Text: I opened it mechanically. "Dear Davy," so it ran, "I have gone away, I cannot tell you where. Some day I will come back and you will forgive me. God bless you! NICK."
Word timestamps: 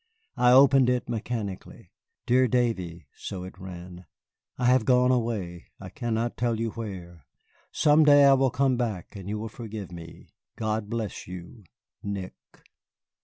I 0.35 0.51
opened 0.51 0.89
it 0.89 1.07
mechanically. 1.07 1.91
"Dear 2.25 2.47
Davy," 2.47 3.05
so 3.15 3.43
it 3.43 3.59
ran, 3.59 4.07
"I 4.57 4.65
have 4.65 4.83
gone 4.83 5.11
away, 5.11 5.67
I 5.79 5.89
cannot 5.89 6.37
tell 6.37 6.59
you 6.59 6.71
where. 6.71 7.27
Some 7.71 8.03
day 8.03 8.25
I 8.25 8.33
will 8.33 8.49
come 8.49 8.77
back 8.77 9.15
and 9.15 9.29
you 9.29 9.37
will 9.37 9.47
forgive 9.47 9.91
me. 9.91 10.29
God 10.55 10.89
bless 10.89 11.27
you! 11.27 11.65
NICK." 12.01 12.33